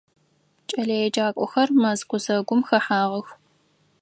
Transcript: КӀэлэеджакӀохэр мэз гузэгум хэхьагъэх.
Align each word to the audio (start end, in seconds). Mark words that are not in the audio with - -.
КӀэлэеджакӀохэр 0.69 1.69
мэз 1.81 1.99
гузэгум 2.09 2.61
хэхьагъэх. 2.67 3.27